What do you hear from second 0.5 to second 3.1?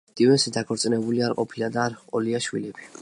დაქორწინებული არ ყოფილა და არ ჰყოლია შვილები.